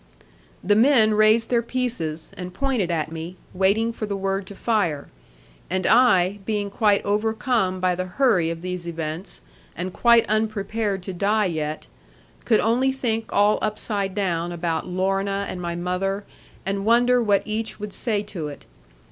The 0.63 0.75
men 0.75 1.13
raised 1.13 1.51
their 1.51 1.61
pieces, 1.61 2.33
and 2.35 2.55
pointed 2.55 2.89
at 2.89 3.11
me, 3.11 3.35
waiting 3.53 3.93
for 3.93 4.07
the 4.07 4.17
word 4.17 4.47
to 4.47 4.55
fire; 4.55 5.09
and 5.69 5.85
I, 5.85 6.39
being 6.43 6.71
quite 6.71 7.05
overcome 7.05 7.79
by 7.79 7.93
the 7.93 8.05
hurry 8.07 8.49
of 8.49 8.63
these 8.63 8.87
events, 8.87 9.41
and 9.77 9.93
quite 9.93 10.27
unprepared 10.27 11.03
to 11.03 11.13
die 11.13 11.45
yet, 11.45 11.85
could 12.45 12.61
only 12.61 12.91
think 12.91 13.31
all 13.31 13.59
upside 13.61 14.15
down 14.15 14.51
about 14.51 14.87
Lorna, 14.87 15.45
and 15.47 15.61
my 15.61 15.75
mother, 15.75 16.23
and 16.65 16.83
wonder 16.83 17.21
what 17.21 17.43
each 17.45 17.79
would 17.79 17.93
say 17.93 18.23
to 18.23 18.47
it. 18.47 18.65